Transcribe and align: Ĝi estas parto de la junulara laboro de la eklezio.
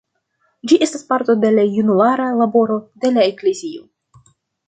Ĝi 0.69 0.77
estas 0.85 1.03
parto 1.11 1.33
de 1.43 1.51
la 1.57 1.65
junulara 1.75 2.29
laboro 2.39 2.77
de 3.05 3.11
la 3.19 3.27
eklezio. 3.35 3.87